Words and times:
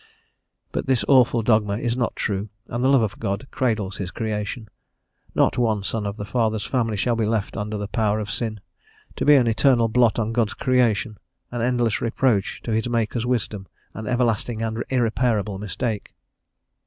But 0.71 0.87
this 0.87 1.05
awful 1.07 1.43
dogma 1.43 1.77
is 1.77 1.95
not 1.95 2.15
true, 2.15 2.49
and 2.69 2.83
the 2.83 2.87
Love 2.89 3.03
of 3.03 3.19
God 3.19 3.45
cradles 3.51 3.97
his 3.97 4.09
creation; 4.09 4.67
not 5.35 5.59
one 5.59 5.83
son 5.83 6.07
of 6.07 6.17
the 6.17 6.25
Father's 6.25 6.65
family 6.65 6.97
shall 6.97 7.15
be 7.15 7.27
left 7.27 7.55
under 7.55 7.77
the 7.77 7.87
power 7.87 8.19
of 8.19 8.31
sin, 8.31 8.61
to 9.15 9.25
be 9.25 9.35
an 9.35 9.45
eternal 9.45 9.89
blot 9.89 10.17
on 10.17 10.33
God's 10.33 10.55
creation, 10.55 11.19
an 11.51 11.61
endless 11.61 12.01
reproach 12.01 12.63
to 12.63 12.71
his 12.73 12.89
Maker's 12.89 13.27
wisdom, 13.27 13.67
an 13.93 14.07
everlasting 14.07 14.63
and 14.63 14.83
irreparable 14.89 15.59
mistake. 15.59 16.15